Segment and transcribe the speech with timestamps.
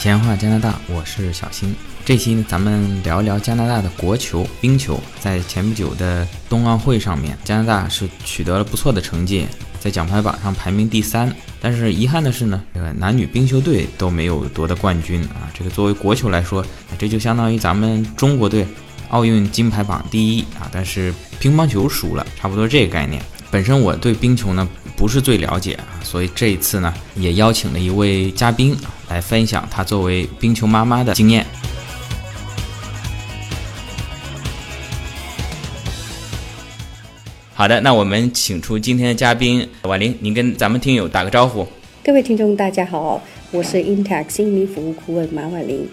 [0.00, 1.76] 闲话加拿大，我是小新。
[2.06, 4.98] 这期呢，咱们聊一聊加拿大的国球冰球。
[5.20, 9.46] 在前不久的冬奥会上面，加拿大是取得了不错的成绩，
[9.78, 11.30] 在奖牌榜上排名第三。
[11.60, 15.52] 但是遗憾的是呢，这个男女冰球队都没有夺得冠军啊。
[15.52, 16.64] 这个作为国球来说，
[16.98, 18.66] 这就相当于咱们中国队
[19.10, 23.22] 奥运金牌榜第一啊，但是乒乓球输了，差不多这个概念。
[23.50, 24.66] 本身我对冰球呢
[25.00, 28.76] 不是最了解啊，所以这一次呢也邀请了一位嘉宾
[29.08, 31.46] 来分享他作为冰球妈妈的经验。
[37.54, 41.66] 好的，那我们请出今天的嘉宾婉玲，您跟咱们听友打个招呼。
[42.04, 45.88] 各位听众，大家好，我是 Intact 新民服务顾问马婉玲。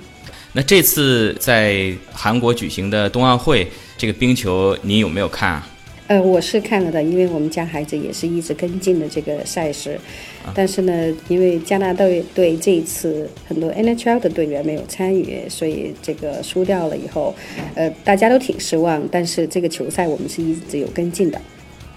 [0.52, 5.68] 那这次在韩国举行的冬奥会，这个冰球您有没有看啊？
[6.08, 10.00] 呃，我是看了的，因为我们家孩子也是一直跟进的这个赛事，
[10.56, 17.36] 但是呢，因为加拿大队这一次很多 NHL 的队员没有参与，所以这个输掉了以后，
[17.76, 19.06] 呃，大家都挺失望。
[19.12, 21.42] 但是这个球赛我们是一直有跟进的。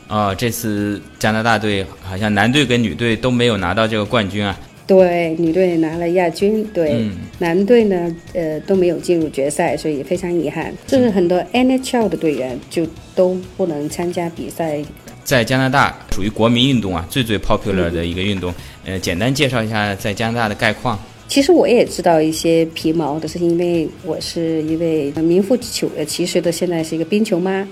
[0.08, 4.58] 啊，这次加拿大队好像男队跟女队都没有拿到这个冠军啊。
[4.91, 10.74] 对，女队拿了亚军，对，男队呢，呃，都没有进入决赛，所以非常遗憾。
[10.84, 14.80] 就是很多 NHL 的队员就都不能参加比赛。
[15.22, 18.52] 在加拿大属于国民运动啊，最最 popular 的一个运动。
[18.84, 20.98] 呃，简单介绍一下在加拿大的概况。
[21.28, 27.64] 其实我也知道一些皮毛的是因为我是一位名副其其实的，现在是一个冰球妈，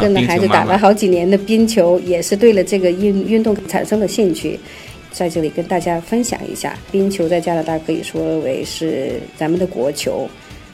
[0.00, 4.58] 跟着孩子打了好几年的冰球，也是对了这个运运动产生了兴趣。
[5.16, 10.28] 在这里跟大家分享一下，冰球在加拿大可以说为是咱们的国球。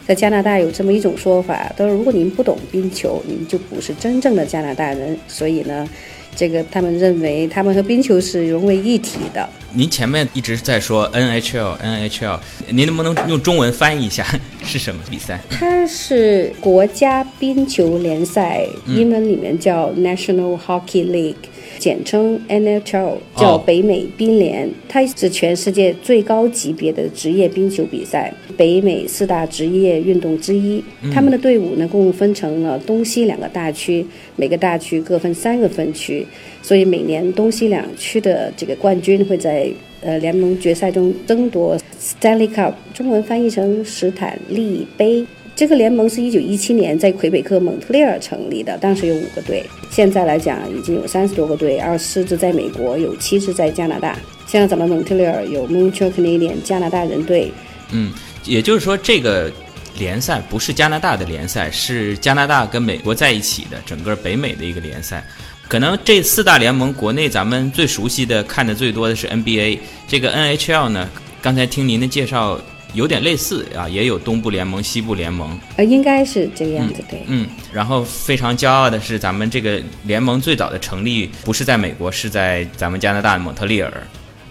[0.05, 5.17] 在加拿大有这么一种说法，都是如果您不懂冰球，您就不是真正的加拿大人。
[5.29, 5.89] 所以呢，
[6.35, 9.49] 这个他们认为他们和冰球是融为一体的。
[9.73, 14.27] 您前面一直在说 NHL，NHL，您能不能用中文翻译一下
[14.65, 15.39] 是什么比赛？
[15.51, 21.37] 它是国家冰球联赛，英文里面叫 National Hockey League。
[21.79, 30.83] 简称 NHL，叫北美冰联，它是全世界最高级别的职业冰球比赛，北美四大职业运动之一。
[31.13, 34.07] 他们的队伍呢，共分成了东西两个大区，
[34.37, 36.27] 每个大区各分三个分区，
[36.63, 39.69] 所以每年东西两区的这个冠军会在
[40.01, 45.25] 呃联盟决赛中争夺 Stanley Cup，中文翻译成史坦利杯。
[45.63, 54.19] 这个联盟是一九一七年在魁北克蒙特利尔成立的，当时有五个队，现在来讲已经有三十多个队，二十四支在美国，有七支在加拿大。
[54.45, 57.53] 像咱们蒙特利尔有 Montreal Canadiens 加拿大人队。
[57.93, 58.13] 嗯，
[58.45, 59.53] 也就是说这个
[59.97, 65.25] 联赛不是加拿大的联赛，是加拿大跟美国在一起的整个北美的一个联赛。
[65.69, 71.09] 可能这四大联盟，国内咱们最熟悉的、看的最多的是 NBA，这个 NHL 呢，
[71.41, 72.61] 刚才听您的介绍。
[72.95, 77.21] 有点类似啊，也有东部联盟、西部联盟，呃，应该是这个样子，对。
[77.27, 83.93] 嗯，然后非常骄傲的是，咱们这个联盟最早的成立不是在美国，是在咱们加拿大蒙特利尔。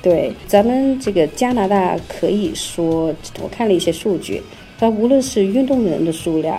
[0.02, 4.42] 对，咱们这个加拿大可以说，我看了一些数据，
[4.80, 6.58] 它无论是运动员的数量，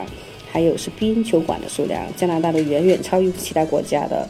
[0.53, 4.28] 还有是冰球馆的数量，加拿大的远远超于其他国家的。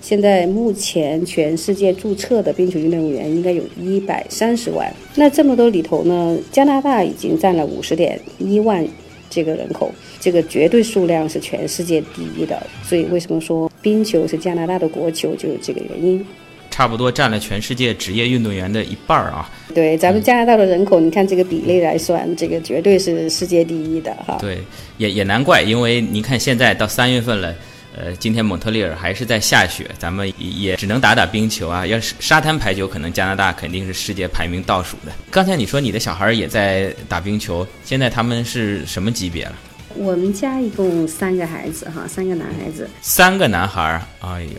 [0.00, 4.92] 现在目前全世界注册的冰球运动员应该有一百三十万。
[5.14, 8.86] 那这么多里头呢，加拿大已经占了五十点一万
[9.28, 12.60] 这个人口，这个绝对数量是全世界第一的。
[12.82, 16.24] 所以为什么说冰球是加拿大的国球，就是这个原因。
[16.70, 19.50] 差不多占了全世界职业运动员的一半儿啊。
[19.74, 24.38] 对，咱们加拿大的人口，你看这个比例来算，这个绝对是世界第一的哈。
[24.40, 24.58] 对，
[24.96, 27.54] 也也难怪，因为您看现在到三月份了。
[27.96, 31.84] 呃，今天蒙特利尔还是在下雪，咱们也只能打打冰球啊。
[31.84, 35.10] 要是沙滩排球，可能加拿大肯定是世界排名倒数的。
[35.28, 39.54] 刚才你说你的小孩也在打冰球，现在他们是什么级别了？
[39.96, 42.88] 我们家一共三个孩子哈，三个男孩子。
[43.02, 44.50] 三个男孩儿，哎呦，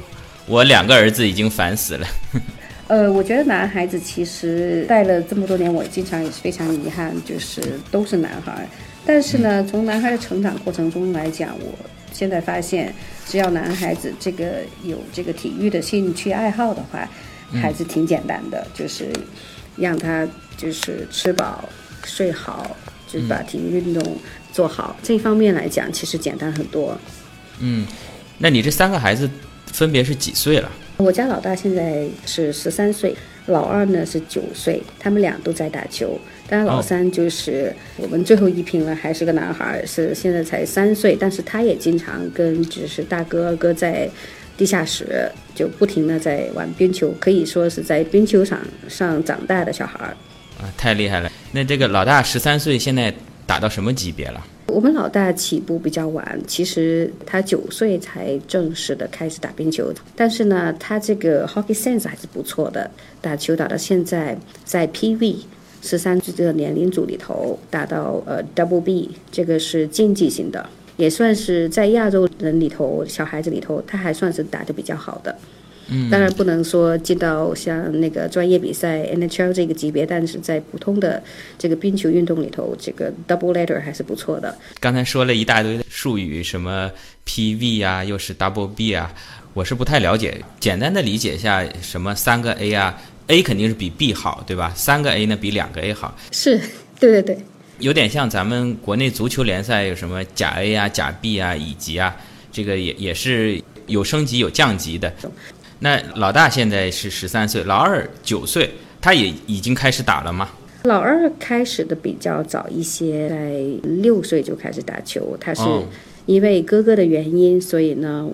[0.46, 2.08] 我两个儿子已经烦死了。
[2.88, 8.68] 呃，我觉得男孩子其实带了这么多年，我经常也是非常遗憾，就是都是男孩。
[9.06, 11.74] 但是呢，从男孩的成长过程中来讲，我。
[12.14, 12.94] 现在发现，
[13.32, 17.08] 只要男孩子这个有这个体育的兴趣爱好的话，
[17.62, 19.08] 还是挺简单的，就是
[19.78, 21.64] 让他就是吃饱
[22.04, 22.76] 睡好，
[23.08, 24.18] 就把体育运动
[24.52, 24.98] 做好。
[25.02, 27.00] 这方面来讲，其实简单很多。
[27.60, 27.88] 嗯，
[28.38, 29.30] 那你这三个孩子
[29.68, 30.70] 分别是几岁了？
[30.98, 33.16] 我家老大现在是十三岁。
[33.52, 36.20] 老二呢是九岁，他们俩都在打球。
[36.50, 41.16] 当然，老三就是我们最后一拼了，还是个男孩，是现在才三岁。
[41.18, 44.10] 但是他也经常跟就是大哥二哥在
[44.58, 48.60] 地下室就不停的在玩冰球，可以说是在冰球场
[48.90, 50.18] 上长大的小孩儿。
[50.60, 51.32] 啊，太厉害了！
[51.52, 53.14] 那这个老大十三岁，现在
[53.46, 54.46] 打到什么级别了？
[54.72, 62.90] 我们老大起步比较晚，其实他九岁才正式的开始打冰球，但是呢，他这个 hockey sense 还是不错的，
[63.20, 65.36] 打球打到现在，在 PV
[65.82, 75.36] 十三岁这个年龄组里头打到呃 double B，这个是竞技型的，也算是在亚洲人里头小孩子里头，他还算是打的比较好的。
[76.10, 81.22] 当然不能说进到像那个专业比赛 NHL 这个级别，但是在普通的
[81.58, 84.58] 这个冰球运动里头，这个 double letter 还是不错的。
[84.80, 86.90] 刚才说了一大堆术语，什么
[87.26, 89.14] PV 啊，又是 double B 啊，
[89.54, 90.42] 我是不太了解。
[90.60, 94.72] 简单的理解一下，什么三个 A 啊，A 肯定是比 B 好，对吧？
[94.76, 96.18] 三个 A 呢，比两个 A 好。
[96.32, 96.58] 是，
[97.00, 97.38] 对对对。
[97.80, 102.16] 有点像咱们国内足球联赛有什么甲 A 啊、甲 B 啊、乙级啊，
[102.52, 105.12] 这个也也是有升级有降级的。
[105.84, 108.70] 那老大现在是十三岁，老二九岁，
[109.02, 110.48] 他也已经开始打了吗？
[110.84, 113.60] 老二开始的比较早一些，在
[114.02, 115.36] 六岁就开始打球。
[115.40, 115.64] 他是
[116.28, 118.30] 因为哥哥的原因，所以呢，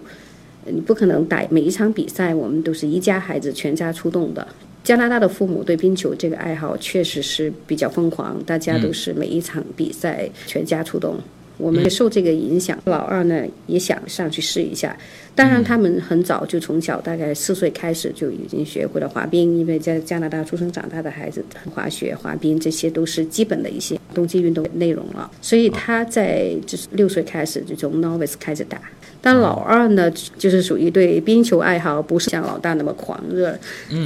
[0.65, 4.45] 你不可能打每一场比赛，我们都是一家孩子全家出动的。
[4.83, 11.17] 加拿大的父母对冰球这个爱好确实是比较疯狂，大家都是每一场比赛全家出动。
[11.57, 14.95] 我们也受这个影响，老二呢也想上去试一下。
[15.33, 25.29] 当然，他们很早就从小，大概四岁开始就已经学会了滑冰，因为在加拿大出生长大的孩子，滑雪、滑冰这些都是基本的一些冬季运动内容了。
[25.41, 28.81] 所以他在就是六岁开始就从 novice 开始打。
[29.21, 33.55] 但老二呢，就是属于对冰球爱好不是像老大那么狂热。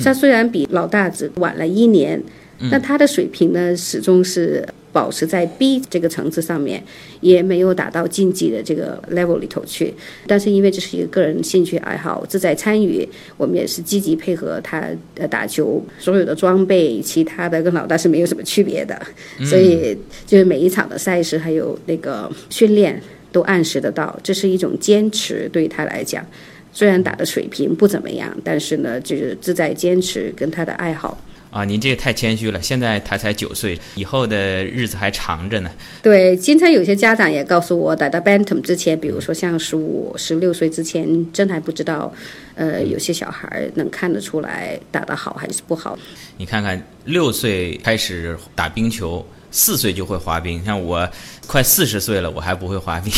[0.04, 2.22] 他虽然比老大只晚了一年，
[2.70, 4.68] 那他的水平呢，始终是。
[4.92, 6.84] 保持在 B 这个层次上面，
[7.22, 9.94] 也没有达到竞技的这个 level 里头去。
[10.28, 13.08] 但是因为这是一个个人兴趣爱好，自在参与，
[13.38, 14.84] 我们也是积极配合他
[15.16, 15.82] 呃打球。
[16.00, 19.02] 所有的装备，其他的跟老大是没有什么区别的。
[19.46, 23.02] 所以就是每一场的赛事还有那个训练
[23.32, 26.26] 都按时的到，这是一种坚持对他来讲。
[26.74, 31.18] 虽然打的水平不怎么样，但是呢，就是自在坚持跟他的爱好。
[31.52, 32.62] 啊，您这个太谦虚了。
[32.62, 35.70] 现在他才九岁，以后的日子还长着呢。
[36.02, 42.12] 对，经常有些家长也告诉我，打到 Bantam 之前，比如说像十五、十六岁之前，真还不知道，
[42.56, 46.00] 呃，有些小孩能看得出来打得好还是不好。
[46.38, 50.64] 你看看，六岁开始打冰球，四岁就会滑冰。
[50.64, 51.08] 像我，
[51.46, 53.12] 快四十岁了，我还不会滑冰。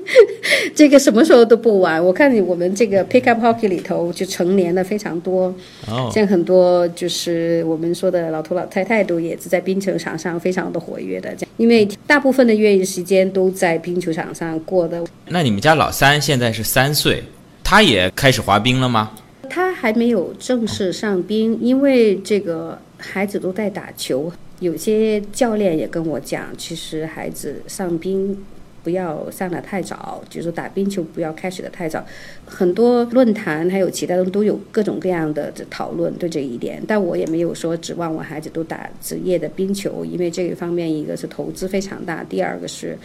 [0.76, 2.04] 这个什么时候都不晚。
[2.04, 5.54] 我看你我们这个 pickup hockey 里头就成年的非常多，
[5.88, 15.04] 哦像很多就是我们说的老头老太太都也是在冰球场上非常的活跃的，因为大部分的业余时间都在冰球场上过的。
[15.28, 17.24] 那你们家老三现在是三岁，
[17.64, 19.12] 他也开始滑冰了吗？
[19.50, 24.32] 他还没有正式上冰，因为这个孩子都在打球。
[24.60, 28.38] 有些教练也跟我讲，其实孩子上冰。
[28.84, 32.06] 不要上的太早，就是打冰球不要开始的太早。
[32.46, 42.98] 很多论坛还有其他的都有各种各样的讨论对这一点，但我也没有说指望我孩子都打职业的冰球，因为这一方面一个是投资非常大，第二个是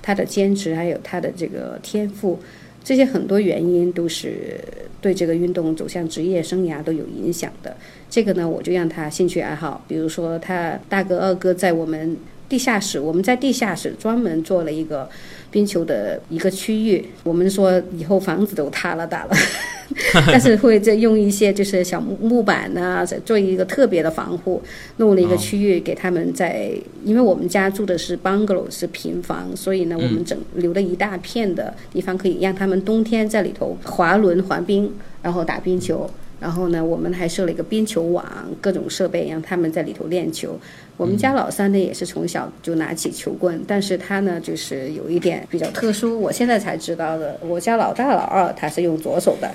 [0.00, 2.38] 他的坚持还有他的这个天赋，
[2.84, 4.60] 这些很多原因都是
[5.00, 7.76] 对这个运动走向职业生涯都有影响的。
[8.08, 12.16] 这个呢，我就让他兴趣爱好，比如说他大哥二哥在我们。
[12.54, 15.08] 地下室，我们在地下室专门做了一个
[15.50, 17.04] 冰球的一个区域。
[17.24, 19.30] 我们说以后房子都塌了打了，
[20.28, 24.62] 但是会再用一些就是小木木板呐，做一个特别的防护，
[24.98, 26.70] 弄了一个区域给他们在。
[27.04, 34.92] 因为我们家住的是 bungalow 是平房，所以呢，我们整留了一大片的地方，可以让他们冬天在里头滑轮滑冰，
[35.22, 36.08] 然后打冰球。
[36.44, 38.22] 然后呢，我们还设了一个冰球网，
[38.60, 40.54] 各种设备让他们在里头练球。
[40.98, 47.40] 我们家老三呢，也是从小就拿起球棍，但是他呢，就是有一点比较特殊，我现在才知道的。
[47.40, 49.50] 我家老大、老二他是用左手的，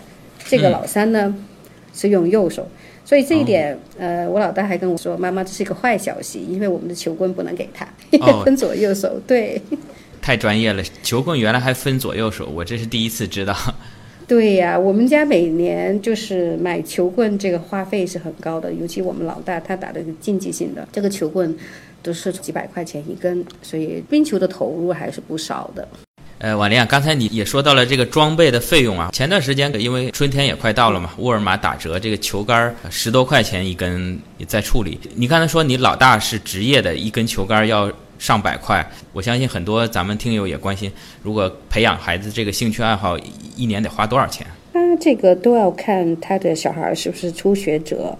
[0.46, 1.31] 这个老三呢
[1.93, 2.67] 是用右手，
[3.05, 7.88] 所以这一点，呃，我老大还跟我说：“妈妈，这是一个坏消息，因为我们的球棍不能给他，
[8.43, 9.62] 分左右手。”对，
[10.19, 13.55] 太专业了，球棍原来还分左右手，我这是第一次知道。
[14.29, 18.71] 对呀，我们家每年就是买球棍，这个花费是很高的。
[18.71, 21.57] 尤其我们老大他打的是竞技性的，这个球棍
[22.03, 25.88] 都是几百块钱一根，所以冰球的投入还是不少的。
[26.38, 29.09] 呃，婉玲啊，刚才你也说到了这个装备的费用啊。
[29.12, 35.00] 前段时间因为春天也快到了嘛，沃尔玛打折，这个球杆十多块钱一根也在处理。
[35.15, 37.91] 你刚才说你老大是职业的，一根球杆要。
[38.19, 40.91] 上百块，我相信很多咱们听友也关心，
[41.23, 43.17] 如果培养孩子这个兴趣爱好，
[43.55, 44.45] 一年得花多少钱？
[44.73, 48.17] 那这个都要看他的小孩是不是初学者，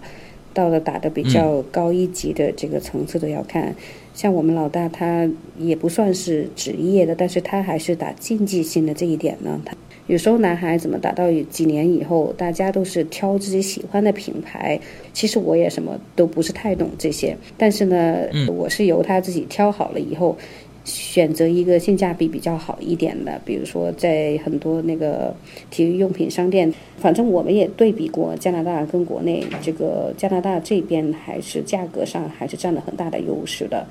[0.52, 3.74] 到了打的比较高一级的这个层次都要看。
[4.14, 9.60] 像我们老大他也不算是职业的，但是他还是打竞技性的这一点呢。
[9.64, 9.74] 他
[10.10, 14.78] 有时候男孩子们打到几年以后，大家都是挑自己喜欢的品牌。
[15.12, 20.36] 其实我也什么都不是太懂这些，但是呢，我是由他自己挑好了以后。
[20.82, 25.32] 选择一个性价比比较好一点的，比如说在很多那个
[25.70, 33.86] 体育用品商店，反正我们也对比过加拿大跟国内，这个加拿大这边还是价格上还是占了很大的优势的。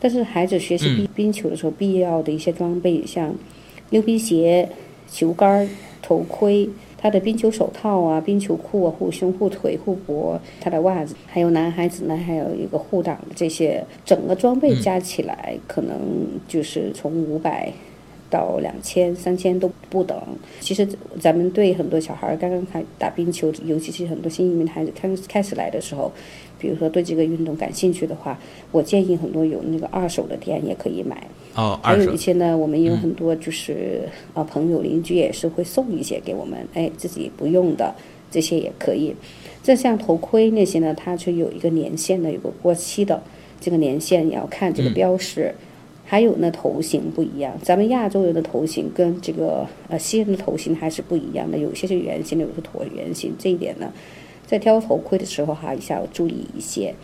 [0.00, 3.32] 但是孩子学习冰冰球的时候，必要的一些装备，像
[3.90, 4.68] 溜冰鞋、
[5.12, 5.68] 球杆、
[6.00, 6.68] 头盔。
[6.96, 15.98] 他的冰球手套啊，冰球裤啊，护胸、护腿、护脖，他的袜子，还有男孩子呢，还有一个护挡，这些整个装备加起来，可能
[16.46, 17.72] 就是从五百
[18.30, 20.16] 到两千、三千都不等。
[20.60, 20.86] 其实
[21.18, 26.12] 咱们对很多小孩儿刚刚开打冰球，尤其是很多新移民孩子开开始来的时候，
[26.56, 28.38] 比如说对这个运动感兴趣的话，
[28.70, 31.26] 我建议很多有那个二手的店也可以买。
[31.54, 37.94] 哦，还有一些呢，我们有很多就是啊，朋友邻居也是会送一些给我们，哎，自己不用的
[38.30, 39.14] 这些也可以。
[39.62, 43.22] 这像头盔那些呢，它是有一个年限的，有个过期的，
[43.60, 45.54] 这个年限也要看这个标识。
[46.06, 53.34] 还有呢，头型不一样，咱们亚洲人的头型跟这个呃西人的头型还是不一样的，有些是圆形的，有些是椭圆形。
[53.38, 53.92] 这一点呢，
[54.46, 56.94] 在挑头盔的时候哈，一下要注意一些。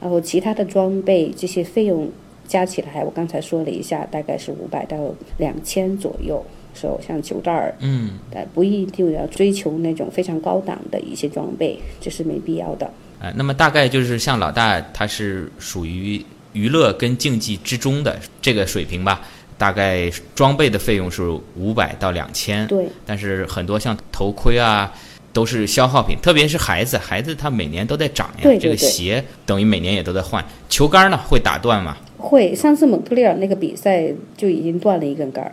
[0.00, 2.08] 然后其他的装备这些费用。
[2.46, 4.96] 加起来，我刚才说了一下，大概是五百到
[5.38, 6.44] 两千左右。
[6.78, 12.90] 说像球袋儿，嗯，但不一定要追求那种非常高档的一些装备，这是没必要的。
[13.18, 16.22] 呃，那么大概就是像老大，他是属于
[16.52, 19.22] 娱乐跟竞技之中的这个水平吧。
[19.56, 21.22] 大概装备的费用是
[21.56, 22.66] 五百到两千。
[22.66, 22.86] 对。
[23.06, 24.92] 但是很多像头盔啊，
[25.36, 28.40] 都是消耗品，特别是孩子，孩子他每年都在长呀。
[28.42, 28.62] 对对对。
[28.62, 30.42] 这个鞋等于每年也都在换。
[30.70, 31.94] 球杆呢，会打断吗？
[32.16, 35.52] 会，上次蒙特利尔那个比赛就已经断了一根杆儿，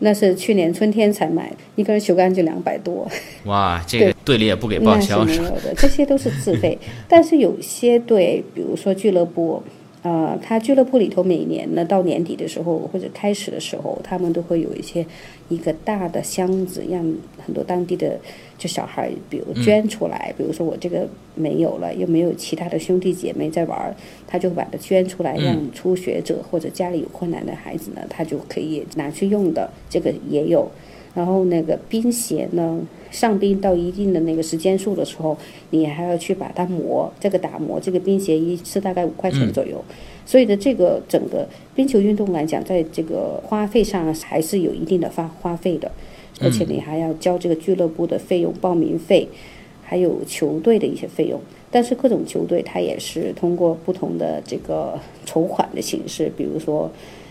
[0.00, 3.08] 那是去年春天才买，一根球杆就两百多。
[3.44, 6.78] 哇， 这个队里也不给报销是没有的，这些都是自费。
[7.08, 9.62] 但是有些队，比如说俱乐部。
[10.02, 15.06] 呃，他俱乐部里头每年呢，到年底的时候或者开始的时候，他们都会有一些
[15.48, 17.00] 一个大的箱子，让
[17.38, 18.18] 很多当地的
[18.58, 21.06] 就小孩，比如捐出来，比如说我这个
[21.36, 23.94] 没有了，又没有其他的兄弟姐妹在玩，
[24.26, 30.68] 他就把它捐出来，让初学者或者家里有困难的孩子呢，他就可以拿去用的，这个也有。
[31.14, 32.80] 然后那个冰鞋呢，
[33.12, 35.36] 上冰到一定的那个时间数的时候，
[35.70, 37.12] 你还要去把它磨。
[37.20, 39.80] 这个打磨这个冰鞋一次大概五块钱左右，
[40.26, 45.92] 所以呢这个整个冰球运动来讲，在这个花费上还是有一定的花花费的，
[46.40, 49.28] 而且你还要交这个俱乐部的费用、报名费，
[49.84, 51.38] 还有球队的一些费用。
[51.70, 56.90] 但是各种球队它也是通过不同的这个筹款的形式，比如说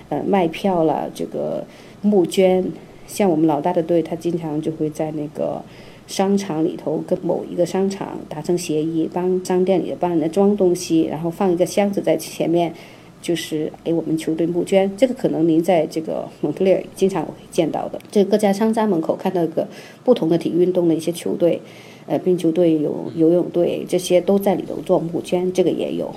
[0.09, 1.65] 呃卖票了，这个
[2.01, 2.63] 募捐。
[3.11, 5.61] 像我们老大的队，他经常就会在那个
[6.07, 12.73] 商场里头跟某一个商场达成协议，帮商店里帮人家装东西，然后放一个箱子在前面，
[13.21, 14.89] 就是给我们球队募捐。
[14.95, 17.99] 这个可能您在这个蒙特利尔经常会见到的。
[18.09, 19.67] 这各家商家门口看到一个
[20.03, 21.61] 不同的体育运动的一些球队，
[22.07, 26.13] 呃，冰球队有游泳队，这些都在里头做募捐，这个也有。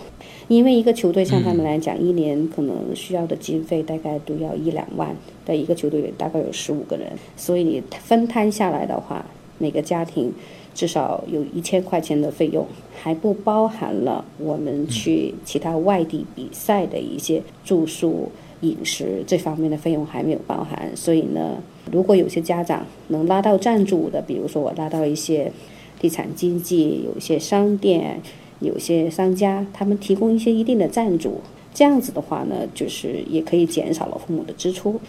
[0.49, 9.25] 因为一个球队像他们来讲，一年可能需要的经费大概都要一两万，的一个球队大概有十五个人，所以你分摊下来的话，
[9.59, 10.33] 每个家庭
[10.75, 20.95] 至少有一千块钱的费用，还不包含了我们去其他外地比赛的一些住宿、饮食这方面的费用还没有包含。
[20.95, 25.51] 所以呢，如果有些家长能拉到赞助的，比如说我拉到一些
[25.99, 28.21] 地产经济，有一些商店。
[28.61, 31.41] 有些商家他们提供一些一定的赞助，
[31.73, 35.01] 这样子的话呢，就是也可以减少了父母的支出。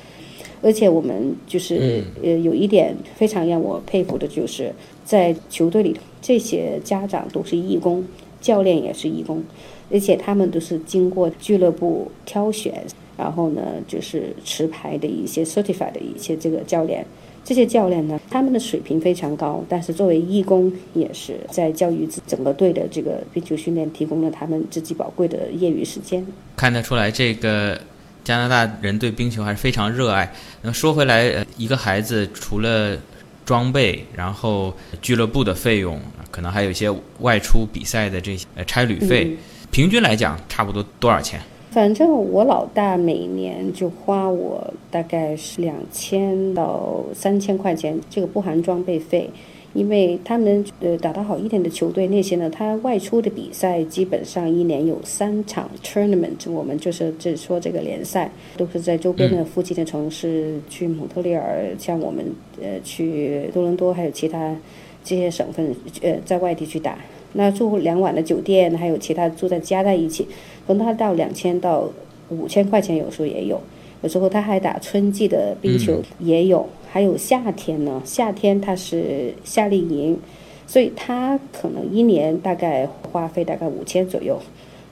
[0.61, 4.73] 而且我们就是呃有一点非常让我佩服的就是，
[5.03, 8.03] 在球队里这些家长都是义工，
[8.41, 9.43] 教练也是义工，
[9.91, 12.83] 而且他们都是经过俱乐部挑选，
[13.15, 17.05] 然后呢就是持牌的一些 certified 的一些这个教练。
[17.45, 26.25] 这些教练呢，他们的水平非常高，但是作为义工，也是在教育整个队的这个冰球训练，提供了他们自己宝贵的业余时间。
[26.55, 27.79] 看得出来，这个
[28.23, 30.33] 加拿大人对冰球还是非常热爱。
[30.63, 32.97] 那说回来，一个孩子除了
[33.45, 39.37] 装备，然后俱乐部的费用，可能还有一些外出比赛的这些差旅费，
[39.69, 41.39] 平均来讲，差不多多少钱？
[41.75, 49.29] 反正我老大每年就花我大概是两千到三千块钱，这个不含装备费，
[49.74, 62.24] 因为他们呃打得好一点的球队那些呢，他外出的比赛基本上一年有三场 tournament，我们就是只说这个联赛都是在周边的附近的城市，去蒙特利尔，像我们
[62.62, 64.55] 呃去多伦多，还有其他
[65.03, 66.98] 这些省份呃在外地去打。
[67.38, 70.25] 那住两晚的酒店，还有其他住在加在一起，
[70.65, 71.88] 可能他到两千到
[72.29, 73.60] 五千块钱，有时候也有。
[74.01, 78.01] 有时候他还打春季的冰球也有，还有夏天呢。
[78.05, 80.19] 夏天他是夏令营，
[80.67, 84.39] 所以他可能一年大概花费大概五千左右。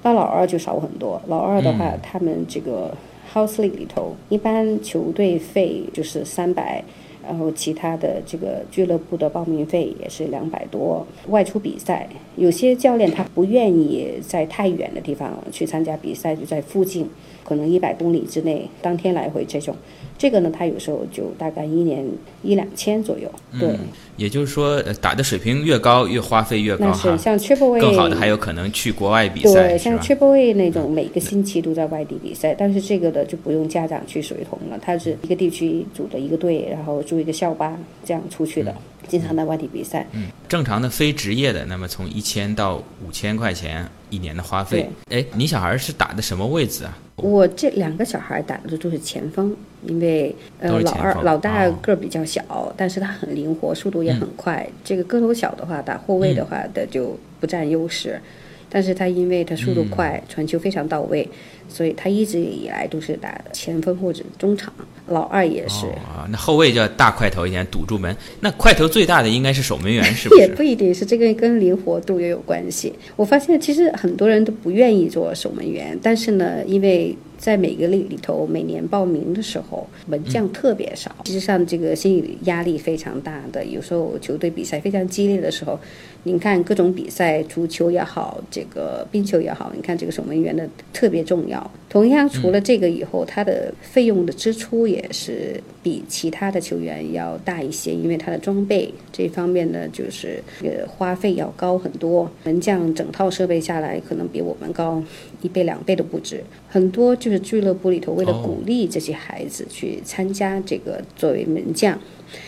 [0.01, 1.21] 那老二就少很多。
[1.27, 2.95] 老二的话，他们这个
[3.31, 6.83] house league 里头，一般球队费就是三百。
[7.23, 11.05] 然后其他的这个俱乐部的报名费也是两百多。
[11.29, 17.09] 外出比赛，有些教练他不愿意在太远的地方去参加比赛，就在附近，
[17.43, 19.75] 可能一百公里之内，当天来回这种。
[20.15, 22.05] 这个呢，他有时候就大概一年
[22.43, 23.29] 一两千左右。
[23.59, 23.75] 对，
[24.15, 38.75] 也就是说，打的水平越高，越花费越高那是像 Triple A 更好的还有可能去国外比赛，对，像 Triple A 那种每个星期都在外地比赛，但是这个的就不用家长去随同了，他是一个地区组的一个队，然后租一个校巴这样出去的，
[39.07, 40.07] 经常在外地比赛。
[40.13, 44.89] 嗯，正常的非职业的，那么从一千到五千块钱一年的花费。
[45.11, 46.97] 哎，你小孩是打的什么位置啊？
[47.17, 49.55] 我这两个小孩打的都是前锋，
[49.85, 54.67] 因为呃老二老大个儿比较小，但是他很灵活，速度也很快。
[54.83, 58.19] 这个个头小的话，打后卫的话的就不占优势。
[58.67, 61.29] 但是他因为他速度快，传球非常到位，
[61.73, 64.71] 所以他一直以来都是打前锋或者中场。
[65.07, 68.15] 老二也是啊，那后卫就要大块头一点，堵住门。
[68.39, 70.39] 那块头最大的应该是守门员，是不是？
[70.47, 72.93] 也不一定是这个跟灵活度也有关系。
[73.17, 77.13] 我发现其实很多人都不愿意做守门员，但是呢，因为。
[77.35, 83.65] 在每个里里头，每年报名的时候，门将特别少，实际上这个心理压力非常大的。
[83.65, 85.77] 有时候球队比赛非常激烈的时候，
[86.23, 91.62] 您看各种比赛，足球也好，这个冰球也好，你看这个守门员的特别重要。
[91.89, 102.29] 同样，除了这个以后，他的费用的支出也是比其他的球员要大一些，因为他的装备这方面呢，就是呃花费要高很多。
[102.45, 105.03] 门将整套设备下来，可能比我们高
[105.41, 106.43] 一倍两倍都不止。
[106.67, 111.95] 很多就是俱乐部里头为了鼓励这些孩子去参加这个作为门将，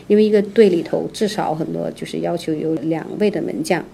[0.08, 3.86] 因为一个队里头至少很多就是要求有两位的门将，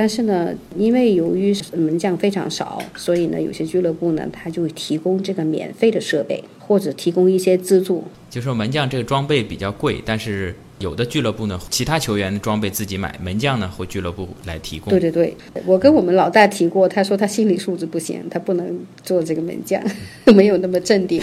[0.00, 8.02] 但是呢，因为由于门将非常少，所以呢，有些俱乐部呢，他就会提供这个免费的设备或者提供一些资助。
[8.30, 10.54] 就说门将这个装备比较贵，但是。
[10.78, 14.88] 有的俱乐部呢，其他球员的装备自己买，门将呢会俱乐部来提供。
[14.88, 15.36] 对对对，
[15.66, 19.78] 我跟我们老大提过，他说他心理素质不行，他不能做这个门将，
[20.34, 21.20] 没有那么镇定。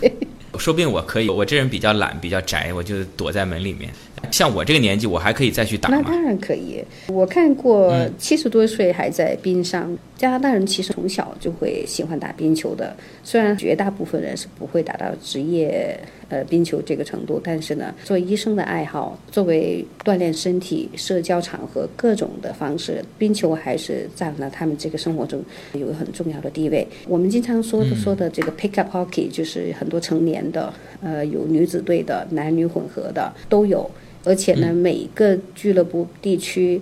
[0.58, 3.90] 说不定我可以，我这人比较懒，比较宅，我就躲在门里面。
[4.30, 6.84] 像我这个年纪，我还可以再去打那当然可以。
[7.08, 9.96] 我看过七十多岁还在冰上。
[10.16, 26.86] 加拿大人其实从小就会喜欢打冰球的，虽然绝大部分人是不会打到职业呃冰球这个程度，但是呢，作为医生的爱好，作为锻炼身体、社交场合各种的方式，冰球还是占了他们这个生活中有很重要的地位。
[27.08, 30.70] 我们经常说的说的这个 pickup hockey，就是很多成年的，
[31.02, 33.90] 呃，有女子队的、男女混合的都有，
[34.24, 36.80] 而且呢，每个俱乐部地区。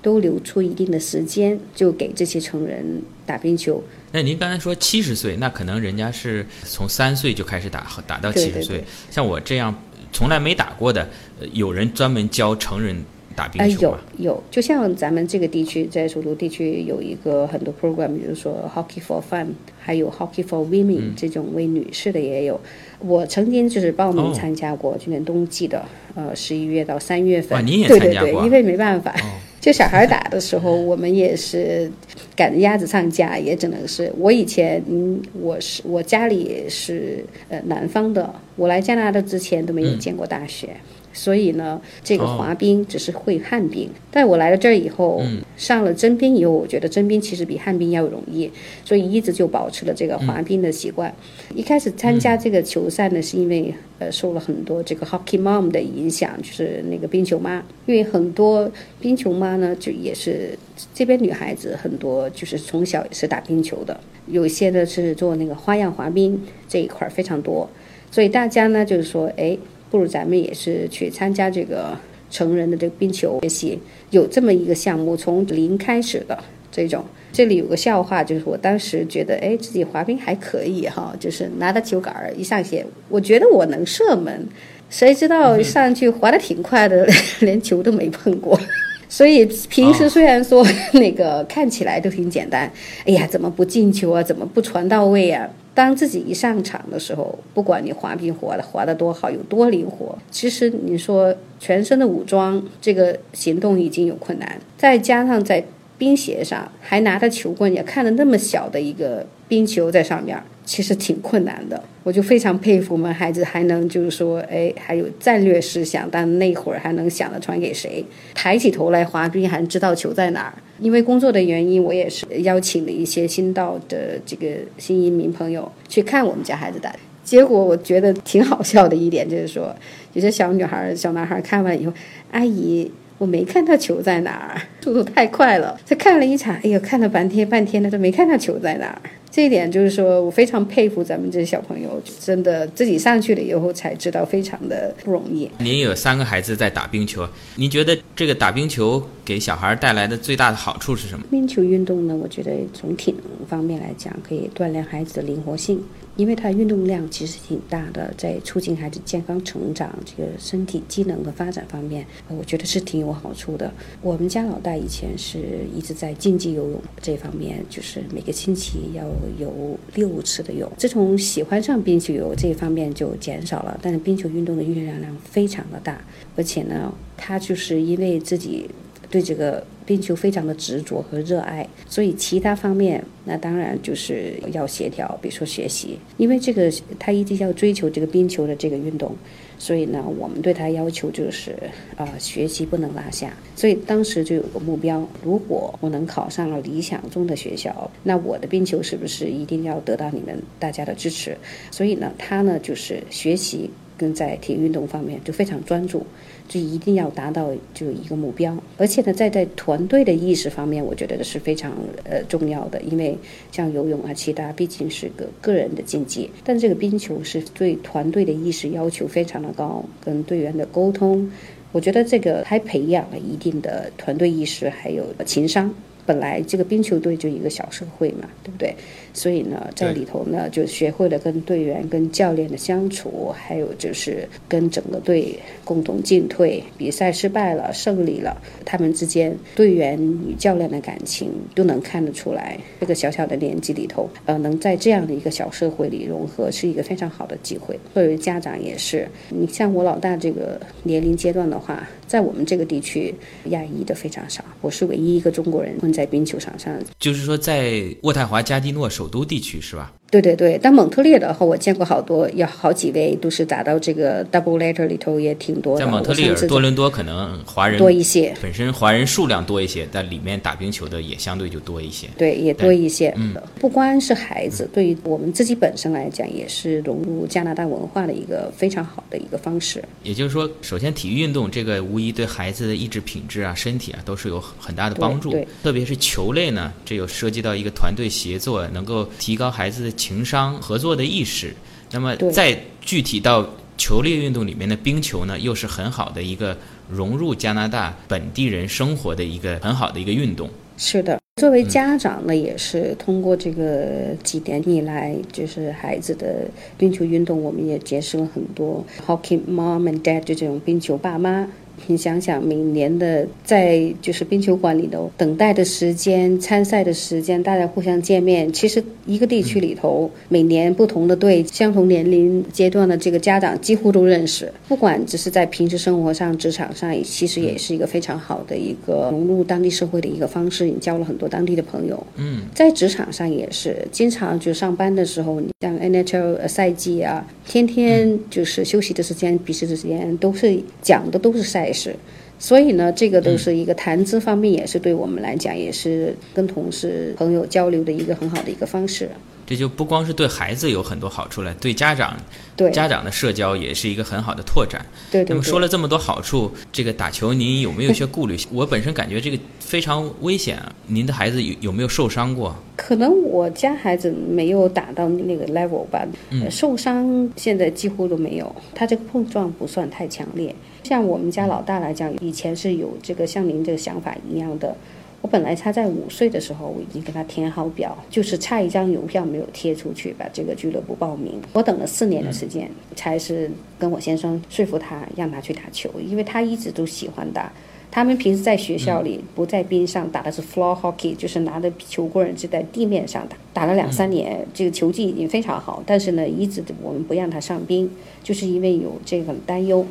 [0.00, 3.82] 都留出一定的时间，就给这些成人打冰球。
[4.12, 8.82] 那您刚才说七十岁，那可能人家是从三岁就开始打，打到七十岁。
[9.10, 9.74] 像我这样
[10.12, 11.06] 从来没打过的，
[11.52, 13.04] 有人专门教成人
[13.38, 13.98] 打冰球吗？
[14.16, 19.46] 有有，就像咱们这个地区，在首都地区有一个很多 program，比如说 Hockey for Fun，
[19.78, 22.60] 还有 Hockey for Women 这种为女士的也有。
[22.98, 25.84] 我曾经就是报名参加过，今年冬季的，
[26.16, 27.64] 呃，十一月到三月份。
[27.64, 28.44] 你也参加过？
[28.44, 29.14] 因为没办法。
[29.60, 31.90] 就小孩打的时候，我们也是
[32.36, 40.76] 赶着鸭子上架，也只能是我以前，嗯，我是我家里是呃南方的，我来加拿大之前都没有见过大雪。
[41.18, 45.20] 所以呢，这个滑冰只是会旱冰，但我来了这儿以后，
[45.56, 48.48] 上了真冰以后，我觉得真冰其实比旱冰要容易，
[48.84, 51.12] 所以一直就保持了这个滑冰的习惯。
[51.56, 60.56] 一开始参加这个球赛呢，是因为呃受了很多这个 hockey mom 的影响，就是那个冰球妈，因为很多冰球妈呢，就也是
[60.94, 67.68] 这边女孩子很多，就是从小也是打冰球的，有一些呢是做那个花样滑冰这一块非常多，
[68.12, 69.58] 所以大家呢就是说，哎。
[69.90, 71.96] 不如咱们也是去参加这个
[72.30, 73.78] 成人的这个冰球学习，
[74.10, 76.38] 有这么一个项目，从零开始的
[76.70, 77.04] 这种。
[77.30, 84.48] 这里有个笑话，就是我当时觉得，哎，自己滑冰还可以哈，就是拿着球杆儿一上线，我觉得我能射门，
[84.88, 87.06] 谁知道上去滑得挺快的，
[87.40, 88.58] 连球都没碰过。
[89.10, 92.70] 所以平时虽然说那个看起来都挺简单，
[93.04, 94.22] 哎呀，怎么不进球啊？
[94.22, 95.48] 怎么不传到位啊？
[95.78, 105.64] 当自己一上场的时候，不管你滑冰滑的滑得多好，有多灵活，其实你说全身的武装，这个行动已经有困难，再加上在
[105.96, 110.36] 冰鞋上还拿着球棍，也看着那么小的一个冰球在上面。
[110.64, 120.52] 其实挺困难的，我就非常佩服我们孩子还能就是说，哎，还有战略思想，但那会儿还能想着传给谁，抬起头来滑冰还知道球在哪儿。
[120.78, 126.90] 因为工作的原因，我也是邀请了一些新到的这个新移民朋友去看我们家孩子的。
[127.24, 129.74] 结果我觉得挺好笑的一点就是说，
[130.14, 131.92] 有些小女孩、小男孩看完以后，
[132.30, 135.78] 阿姨，我没看到球在哪儿，速度太快了。
[135.86, 139.02] 他看了一场，哎呦，看了半天半天他都没看到球在哪儿。
[139.30, 145.48] 这一点就是说我非常佩服咱们这些小朋友，真的自己上去了以后才知道非常的不容易。
[145.58, 151.24] 您有三个孩子在打冰球，您觉得这个打冰球给小孩带来的最大的好处是什么？
[151.30, 155.80] 冰球运动呢，我觉得从体能方面来讲，可以锻炼孩子的灵活性。
[156.18, 163.72] 因为它运动量其实挺大的，在促进孩子健康成长、这个身体机能的发展方面，我觉得是挺有好处的。
[164.02, 169.04] 我们家老大以前是一直在竞技游泳这方面，就是每个星期要
[169.38, 170.68] 游六次的泳。
[170.76, 176.04] 自从喜欢上冰球游这一方面就减少了，但是冰球运动的运动量非常的大，
[176.34, 178.68] 而且呢，他就是因为自己。
[179.10, 189.16] 对这个冰球非常的执着和热爱，所以其他方面那当然就是要协调，比如说学习，因为这个他一直要追求这个冰球的这个运动，
[189.58, 191.56] 所以呢，我们对他要求就是
[191.96, 193.32] 啊，学习不能落下。
[193.56, 201.34] 所以当时就有个目标，如果我能考上了理想中的学校，那我的冰球是不是一定要得到你们大家的支持？
[201.70, 206.06] 所以呢，他呢就是学习跟在体育运动方面就非常专注。
[206.48, 211.72] 就一定要达到就一个目标，而且呢，在在团队的意识方面，我觉得是非常
[212.04, 212.80] 呃重要的。
[212.80, 213.16] 因为
[213.52, 221.30] 像游泳啊，其他毕竟是个个人的竞技，但这个冰球是对团队的意识要求非常的高，跟队员的沟通，
[221.70, 225.72] 我觉得这个还培养了一定的团队意识，还有情商。
[226.06, 228.74] 本来这个冰球队就一个小社会嘛，对不对？
[229.18, 236.62] 所以呢，在里头呢，就学会了跟队员、跟教练的相处，还有就是跟整个队共同进退。
[236.76, 242.56] 比赛失败了、胜利了，他们之间队员与教练的感情都能看得出来。
[242.78, 247.76] 这个小小的年纪里头，呃，能在这样的一个小社会里融合，是一个非常好的机会。
[247.92, 253.12] 作为家长也是，你像我老大这个年龄阶段的话，在我们这个地区，
[253.46, 255.88] 亚裔的非常少，我是唯一一个中国人混。
[255.88, 259.90] 在冰球场上，就是说在渥太华加蒂诺首都地区是吧？
[260.10, 265.84] 对对对，但蒙特利尔的话，我见过好多，有好几位都是打到这个 double letter 里头，也挺多的。
[265.84, 272.08] 在蒙特利尔、多伦多可能华人多一些，本身华人数量多一些，但里面打冰球的也相对就多一些。
[272.16, 273.12] 对，也多一些。
[273.18, 279.84] 嗯，不光是孩子，对于我们自己本身来讲，也是融入加拿大文化的一个非常好的一个方式。
[280.02, 285.30] 也就是说，首先体育运动这个无疑对孩子的意志品质啊、身体啊都是有很大的帮助。
[285.32, 291.52] 对，特别是球类呢，这有涉及到一个团队协作，能够提高孩子的情商合作的意识，
[291.90, 296.56] 那么再具体到球类运动里面的冰球呢，又是很好的一个
[296.88, 300.48] 融入加拿大本地人生活的一个很好的一个运动。
[300.76, 311.48] 是的，作为家长呢，也是通过这个几年以来，就是孩子的冰球运动，我们也结识了很多 hockey mom and dad 就这种冰球爸妈。
[311.86, 318.52] 你想想，每年的在就是冰球馆里头等待的时间、参赛的时间，大家互相见面。
[318.52, 324.52] 其实一个地区里头，每年不同的队、相同年龄阶段的这个家长几乎都认识。
[324.66, 330.64] 不管只是在平时生活上、职场上，其实也是一个非常好的一个融入当地社会的一个方式。
[330.64, 332.06] 你交了很多当地的朋友。
[332.16, 341.67] 嗯，在职场上也是，经常就上班的时候，你像 NHL 赛季啊，天天就是休息的时间、比赛的时间，都是讲的都是赛。
[341.68, 341.94] 也是，
[342.38, 349.10] 所以呢，这个都是一个谈资方面，也是对我们来讲，也是跟同事朋友交流的一个很好的一个方式。
[349.48, 352.14] 这就不光是对孩子有很多好处了，对家长，
[352.54, 354.84] 对家长的社交也是一个很好的拓展。
[355.10, 355.30] 对对。
[355.30, 358.36] 那么说了这么多好处，这个打球您有没有一些顾虑？
[358.52, 360.70] 我本身感觉这个非常危险啊！
[360.88, 362.54] 您的孩子有有没有受伤过？
[362.76, 366.06] 可能我家孩子没有打到那个 level 吧，
[366.50, 368.54] 受伤现在几乎都没有。
[368.74, 370.54] 他这个碰撞不算太强烈。
[370.84, 374.76] 像我们家老大来讲，以前是有这个像您这个想法一样的。
[375.20, 381.40] 我本来他在五岁的时候，我已经给他填好表，就是差一张邮票没有贴出去，把这个俱乐部报名。
[381.52, 387.52] 我等了四年的时间，才是跟我先生说服他让他去打球，因为他一直都喜欢打。
[387.90, 395.82] 他们平时在学校里不在冰上打的是 floor hockey，就是拿着球棍就在地面上打，打了两三年，这个球技已经非常好。
[395.84, 397.90] 但是呢，一直我们不让他上冰，
[398.22, 399.84] 就是因为有这个担忧。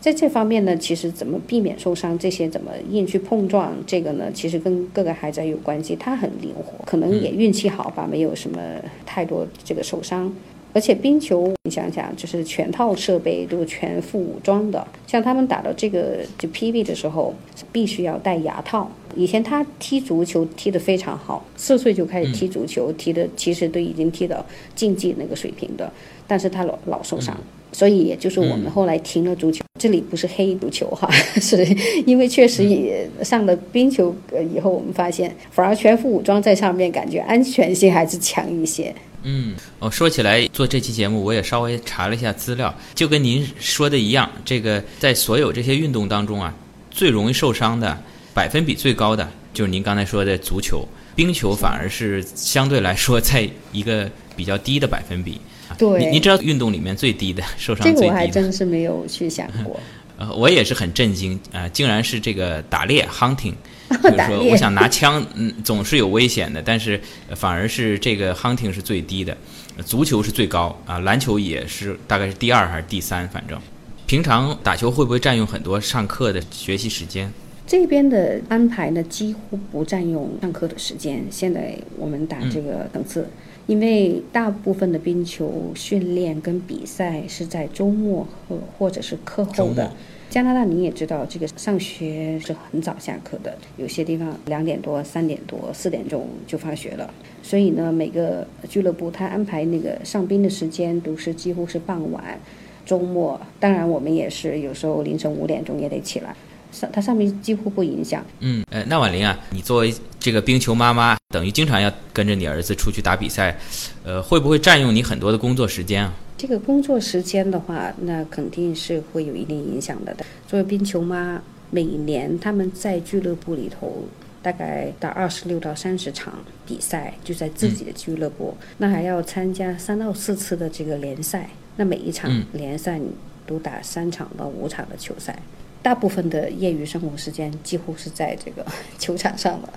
[0.00, 5.94] 在这方面呢，其实怎么避免受伤，这些怎么硬去碰撞，这个呢，其实跟各个孩子有关系。
[5.94, 8.58] 他很灵活，可能也运气好吧，没有什么
[9.04, 10.32] 太多这个受伤。
[10.72, 14.86] 而且冰球，你想想，就是全套设备都全副武装的。
[15.04, 17.34] 像他们打到这个就 PB 的时候，
[17.72, 18.88] 必须要戴牙套。
[19.16, 25.92] 以前他踢足球踢得非常好，四岁就开始踢足球，踢的其实都已经踢到竞技那个水平的，
[26.28, 27.36] 但是他老老受伤。
[27.72, 29.62] 所以也就是我们后来停了足球。
[29.78, 31.64] 这里不是黑足球哈， 是
[32.04, 34.14] 因为确实也上了冰球
[34.54, 38.94] 以后，我们发现反而全副武装在上面，感觉安全性还是强一些。
[39.22, 46.54] 嗯，哦，说起来做这期节目，我也稍微查了一下资料，就跟您说的一样，这个在所有这些运动当中啊，
[46.90, 47.98] 最容易受伤的
[48.34, 55.40] 百分比最高的就是您刚才说的足球，冰球反而是相对来说在一个比较低的百分比。
[55.80, 58.02] 对，你知道运动里面最低的受伤最低的？
[58.02, 59.80] 这个我还真是没有去想过。
[60.18, 63.54] 呃，我也是很震惊啊，竟然是这个打猎 hunting。
[63.90, 67.00] 就是说，我想拿枪，嗯，总是有危险的，但是
[67.34, 69.36] 反而是这个 hunting 是最低的，
[69.84, 73.58] 足球是最高啊，篮球也是大概是第二还是第三，反正。
[74.06, 77.32] 平常打球会不会占用很多上课的学习时间？
[77.66, 81.24] 这边的安排呢，几乎不占用上课的时间。
[81.30, 83.28] 现在我们打这个等次，
[83.70, 89.92] 因为大部分的冰球训练跟比赛是在周末和或者是课后的。
[90.28, 97.14] 加拿大你也知道，这个上学是很早下课的，有些地方两点多、三点多、四点钟就放学了。
[97.44, 102.40] 所以呢，每个俱乐部他安排那个上冰的时间都是几乎是傍晚、
[102.84, 103.40] 周末。
[103.60, 106.34] 当然，我们也是有时候凌晨五点钟也得起来。
[106.72, 108.24] 上它上面几乎不影响。
[108.40, 113.56] 嗯，呃，那婉玲啊，你作为这个冰球妈妈，等于经常要跟着你儿子出去打比赛，
[114.02, 116.12] 呃，会不会占用你很多的工作时间啊？
[116.36, 120.16] 这个工作时间的话，那肯定是会有一定影响的。
[120.48, 121.40] 作为冰球妈，
[121.70, 124.04] 每年他们在俱乐部里头
[124.42, 126.34] 大概打二十六到三十场
[126.66, 132.98] 比赛，就在自己的俱乐部，那还要参加三到四次的这个联赛，那每一场联赛
[133.46, 135.40] 都打三场到五场的球赛，
[135.80, 138.66] 大部分的业余生活时间几乎是在这个
[138.98, 139.72] 球场上了。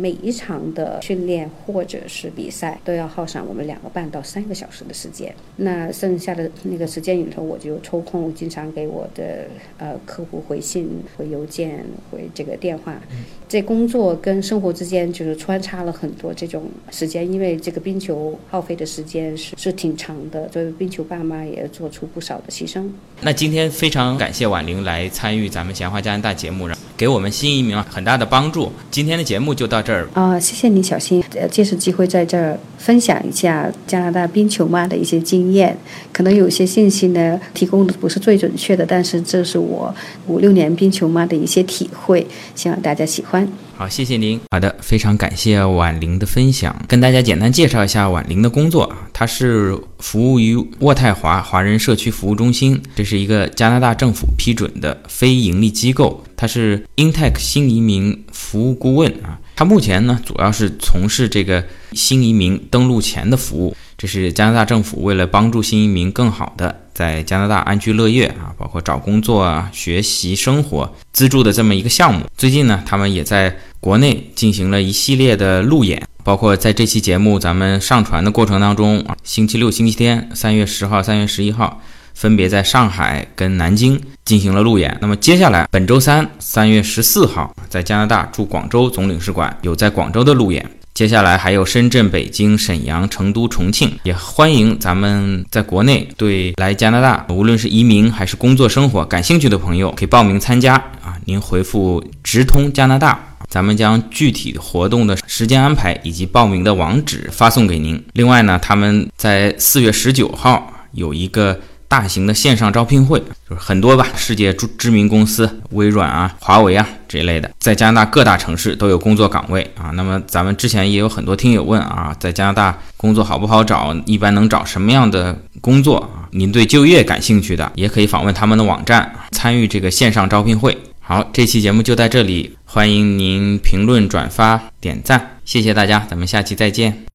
[0.00, 5.34] 每一场的训练或者是比赛都要耗上我们两个半到三个小时的时间。
[5.56, 9.46] 那剩下的那个时间里头，我就抽空经常给我的
[9.78, 13.00] 呃客户回信、回邮件、回这个电话。
[13.46, 20.48] 在工作跟生活之间就是穿插了很多这种时间，因为这个冰球耗费的时间是是挺长的。
[20.48, 22.88] 作为冰球爸妈，也做出不少的牺牲。
[23.20, 26.68] 那今天非常感谢婉玲来参与咱们闲话加拿大节目，
[27.00, 28.70] 给我们新移民很大的帮助。
[28.90, 30.06] 今天的节目就到这儿。
[30.12, 31.24] 啊，谢谢你，小新。
[31.34, 35.76] 呃，借此机会在这儿分享一下加拿大冰球妈的一些经验。
[36.12, 39.94] 可能有些信息呢，提供的不是最准确的，但是这是我
[40.26, 43.46] 五六年冰球妈的一些体会，希望大家喜欢。
[43.76, 44.40] 好，谢谢您。
[44.50, 46.74] 好的，非常感谢婉玲的分享。
[46.88, 59.38] 跟大家简单介绍一下婉玲的工作啊，她是服务于渥太华华人社区服务中心，这是一个加拿大政府批准的非盈利机构，她是 Intech 新移民服务顾问啊。
[59.60, 63.76] 他目前呢，主要是从事这个新移民登陆前的服务。
[63.98, 72.24] 这是加拿大政府为了帮助新移民更好的在加拿大安居乐业啊，包括找工作啊、学习生活资助的这么一个项目。
[72.38, 81.82] 最近呢，他们也在国内进行了一系列的路演，包括在这期节目咱们上传的过程当中啊，星期六、星期天，三月十号、三月十一号，
[82.20, 84.94] 分别在上海跟南京进行了路演。
[85.00, 90.62] 那么接下来本周三，三月十四号，在加拿大驻广州总领事馆有在广州的路演。
[90.92, 101.16] 接下来还有深圳、北京、沈阳、成都、重庆，也欢迎咱们在国内对来加拿大，无论是移民还是工作生活感兴趣的朋友，可以报名参加啊！
[101.24, 108.04] 您回复“直通加拿大”，咱们将具体活动的时间安排以及报名的网址发送给您。
[108.12, 111.58] 另外呢，他们在四月十九号有一个。
[111.90, 119.90] 大型的线上招聘会就是很多吧，世界知知名公司，微软啊、华为啊这一类的，在加拿大各大城市都有工作岗位啊。
[119.94, 123.92] 那么咱们之前也有很多听友问啊，在加拿大工作好不好找？
[124.06, 126.30] 一般能找什么样的工作啊？
[126.30, 130.78] 您对就业感兴趣的，也可以访问他们的网站，参与这个线上招聘会。
[131.00, 137.06] 好，这期节目就在这里，欢迎您评论、转发、点赞，谢谢大家，咱们下期再见。